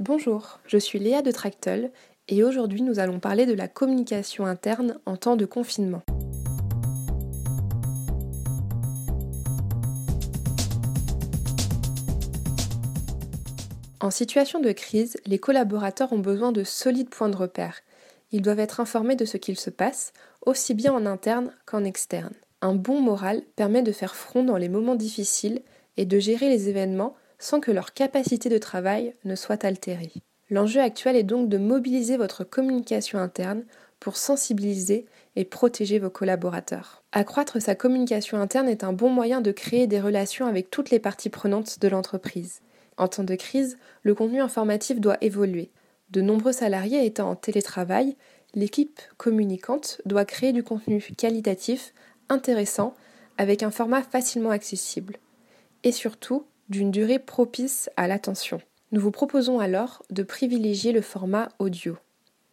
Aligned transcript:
Bonjour, 0.00 0.60
je 0.66 0.78
suis 0.78 0.98
Léa 0.98 1.20
de 1.20 1.30
Tractol 1.30 1.90
et 2.28 2.42
aujourd'hui 2.42 2.80
nous 2.80 3.00
allons 3.00 3.20
parler 3.20 3.44
de 3.44 3.52
la 3.52 3.68
communication 3.68 4.46
interne 4.46 4.98
en 5.04 5.18
temps 5.18 5.36
de 5.36 5.44
confinement. 5.44 6.00
En 14.00 14.10
situation 14.10 14.58
de 14.60 14.72
crise, 14.72 15.18
les 15.26 15.38
collaborateurs 15.38 16.14
ont 16.14 16.18
besoin 16.18 16.50
de 16.50 16.64
solides 16.64 17.10
points 17.10 17.28
de 17.28 17.36
repère. 17.36 17.80
Ils 18.32 18.40
doivent 18.40 18.58
être 18.58 18.80
informés 18.80 19.16
de 19.16 19.26
ce 19.26 19.36
qu'il 19.36 19.58
se 19.58 19.68
passe, 19.68 20.14
aussi 20.46 20.72
bien 20.72 20.94
en 20.94 21.04
interne 21.04 21.52
qu'en 21.66 21.84
externe. 21.84 22.32
Un 22.62 22.74
bon 22.74 23.02
moral 23.02 23.42
permet 23.54 23.82
de 23.82 23.92
faire 23.92 24.16
front 24.16 24.44
dans 24.44 24.56
les 24.56 24.70
moments 24.70 24.96
difficiles 24.96 25.60
et 25.98 26.06
de 26.06 26.18
gérer 26.18 26.48
les 26.48 26.70
événements 26.70 27.16
sans 27.40 27.58
que 27.58 27.72
leur 27.72 27.92
capacité 27.92 28.48
de 28.48 28.58
travail 28.58 29.14
ne 29.24 29.34
soit 29.34 29.64
altérée. 29.64 30.12
L'enjeu 30.50 30.80
actuel 30.80 31.16
est 31.16 31.24
donc 31.24 31.48
de 31.48 31.58
mobiliser 31.58 32.16
votre 32.16 32.44
communication 32.44 33.18
interne 33.18 33.64
pour 33.98 34.16
sensibiliser 34.16 35.06
et 35.36 35.44
protéger 35.44 35.98
vos 35.98 36.10
collaborateurs. 36.10 37.02
Accroître 37.12 37.60
sa 37.60 37.74
communication 37.74 38.38
interne 38.38 38.68
est 38.68 38.84
un 38.84 38.92
bon 38.92 39.10
moyen 39.10 39.40
de 39.40 39.52
créer 39.52 39.86
des 39.86 40.00
relations 40.00 40.46
avec 40.46 40.70
toutes 40.70 40.90
les 40.90 40.98
parties 40.98 41.28
prenantes 41.28 41.80
de 41.80 41.88
l'entreprise. 41.88 42.60
En 42.96 43.08
temps 43.08 43.24
de 43.24 43.34
crise, 43.34 43.78
le 44.02 44.14
contenu 44.14 44.40
informatif 44.40 45.00
doit 45.00 45.18
évoluer. 45.20 45.70
De 46.10 46.20
nombreux 46.20 46.52
salariés 46.52 47.04
étant 47.06 47.30
en 47.30 47.36
télétravail, 47.36 48.16
l'équipe 48.54 49.00
communicante 49.16 50.00
doit 50.04 50.24
créer 50.24 50.52
du 50.52 50.62
contenu 50.62 51.00
qualitatif, 51.16 51.94
intéressant, 52.28 52.94
avec 53.38 53.62
un 53.62 53.70
format 53.70 54.02
facilement 54.02 54.50
accessible. 54.50 55.16
Et 55.84 55.92
surtout, 55.92 56.44
d'une 56.70 56.90
durée 56.90 57.18
propice 57.18 57.90
à 57.96 58.08
l'attention. 58.08 58.62
Nous 58.92 59.00
vous 59.00 59.10
proposons 59.10 59.58
alors 59.58 60.02
de 60.10 60.22
privilégier 60.22 60.92
le 60.92 61.02
format 61.02 61.50
audio. 61.58 61.96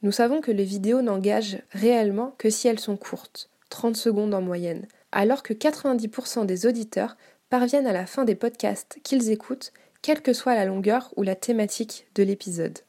Nous 0.02 0.12
savons 0.12 0.42
que 0.42 0.52
les 0.52 0.64
vidéos 0.64 1.02
n'engagent 1.02 1.62
réellement 1.72 2.36
que 2.38 2.50
si 2.50 2.68
elles 2.68 2.80
sont 2.80 2.98
courtes, 2.98 3.50
30 3.70 3.96
secondes 3.96 4.34
en 4.34 4.42
moyenne, 4.42 4.88
alors 5.12 5.42
que 5.44 5.54
90% 5.54 6.46
des 6.46 6.66
auditeurs 6.66 7.16
parviennent 7.50 7.88
à 7.88 7.94
la 7.94 8.06
fin 8.06 8.26
des 8.26 8.36
podcasts 8.36 9.00
qu'ils 9.04 9.32
écoutent 9.32 9.72
quelle 10.02 10.22
que 10.22 10.34
soit 10.34 10.56
la 10.56 10.66
longueur 10.66 11.14
ou 11.16 11.24
la 11.24 11.36
thématique 11.36 12.08
de 12.16 12.24
l'épisode. 12.24 12.80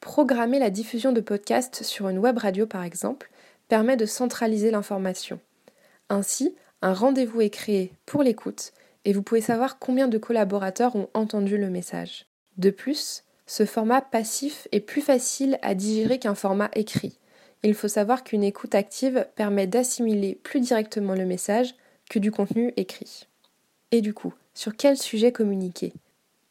Programmer 0.00 0.58
la 0.58 0.70
diffusion 0.70 1.12
de 1.12 1.20
podcasts 1.20 1.82
sur 1.82 2.08
une 2.08 2.18
web 2.18 2.36
radio 2.36 2.66
par 2.66 2.82
exemple 2.82 3.30
permet 3.68 3.96
de 3.96 4.06
centraliser 4.06 4.70
l'information. 4.70 5.40
Ainsi, 6.10 6.54
un 6.82 6.92
rendez-vous 6.92 7.40
est 7.40 7.50
créé 7.50 7.92
pour 8.04 8.22
l'écoute 8.22 8.72
et 9.04 9.12
vous 9.12 9.22
pouvez 9.22 9.40
savoir 9.40 9.78
combien 9.78 10.08
de 10.08 10.18
collaborateurs 10.18 10.96
ont 10.96 11.08
entendu 11.14 11.58
le 11.58 11.70
message. 11.70 12.26
De 12.56 12.70
plus, 12.70 13.24
ce 13.46 13.66
format 13.66 14.00
passif 14.00 14.68
est 14.72 14.80
plus 14.80 15.02
facile 15.02 15.58
à 15.62 15.74
digérer 15.74 16.18
qu'un 16.18 16.34
format 16.34 16.70
écrit. 16.74 17.18
Il 17.62 17.74
faut 17.74 17.88
savoir 17.88 18.24
qu'une 18.24 18.44
écoute 18.44 18.74
active 18.74 19.26
permet 19.36 19.66
d'assimiler 19.66 20.38
plus 20.42 20.60
directement 20.60 21.14
le 21.14 21.24
message 21.24 21.74
que 22.10 22.18
du 22.18 22.30
contenu 22.30 22.72
écrit. 22.76 23.26
Et 23.90 24.00
du 24.00 24.12
coup, 24.12 24.34
sur 24.54 24.76
quel 24.76 24.96
sujet 24.96 25.32
communiquer? 25.32 25.92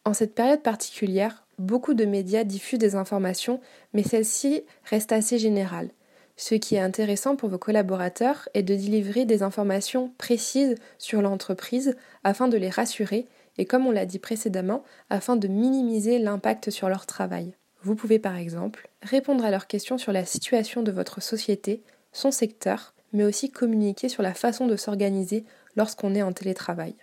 En 0.06 0.14
cette 0.14 0.36
période 0.36 0.62
particulière, 0.62 1.46
beaucoup 1.60 1.94
de 1.94 2.06
médias 2.06 2.44
diffusent 2.44 2.80
des 2.80 2.96
informations, 2.96 3.60
mais 3.94 4.04
celles-ci 4.04 4.64
restent 4.86 5.12
assez 5.12 5.40
générales. 5.40 5.90
Ce 6.36 6.56
qui 6.56 6.76
est 6.76 6.80
intéressant 6.80 7.36
pour 7.36 7.50
vos 7.50 7.58
collaborateurs 7.58 8.50
est 8.54 8.64
de 8.64 8.76
délivrer 8.76 9.26
des 9.26 9.44
informations 9.44 10.12
précises 10.18 10.76
sur 10.98 11.22
l'entreprise 11.22 11.96
afin 12.24 12.48
de 12.48 12.58
les 12.58 12.70
rassurer 12.70 13.28
et, 13.58 13.66
comme 13.66 13.86
on 13.86 13.92
l'a 13.92 14.08
dit 14.08 14.20
précédemment, 14.20 14.84
afin 15.10 15.36
de 15.36 15.48
minimiser 15.48 16.18
l'impact 16.18 16.72
sur 16.72 16.90
leur 16.90 17.06
travail. 17.06 17.56
Vous 17.84 17.96
pouvez 17.96 18.18
par 18.18 18.38
exemple 18.38 18.90
répondre 19.04 19.46
à 19.46 19.52
leurs 19.52 19.68
questions 19.68 19.98
sur 19.98 20.12
la 20.12 20.26
situation 20.26 20.82
de 20.82 20.92
votre 20.92 21.22
société, 21.22 21.84
son 22.12 22.32
secteur, 22.32 22.94
mais 23.12 23.24
aussi 23.24 23.52
communiquer 23.52 24.10
sur 24.10 24.24
la 24.24 24.34
façon 24.34 24.66
de 24.66 24.76
s'organiser 24.76 25.46
lorsqu'on 25.76 26.16
est 26.16 26.24
en 26.24 26.32
télétravail. 26.32 26.96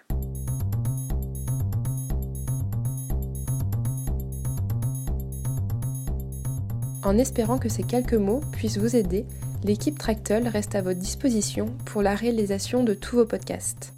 En 7.03 7.17
espérant 7.17 7.59
que 7.59 7.71
ces 7.71 7.83
quelques 7.83 8.15
mots 8.15 8.41
puissent 8.53 8.79
vous 8.79 8.95
aider, 8.95 9.25
l'équipe 9.65 9.99
Tractol 9.99 10.47
reste 10.47 10.75
à 10.75 10.83
votre 10.83 10.99
disposition 10.99 11.67
pour 11.87 12.03
la 12.03 12.15
réalisation 12.15 12.85
de 12.85 12.93
tous 12.93 13.17
vos 13.17 13.25
podcasts. 13.25 13.95